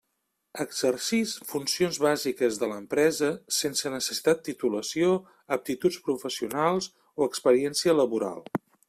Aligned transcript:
Exercix 0.63 1.33
funcions 1.49 1.99
bàsiques 2.05 2.57
de 2.63 2.69
l'empresa 2.71 3.29
sense 3.59 3.93
necessitat 3.97 4.43
titulació, 4.49 5.13
aptituds 5.59 6.03
professionals 6.09 6.93
o 7.23 7.33
experiència 7.33 7.99
laboral. 8.03 8.47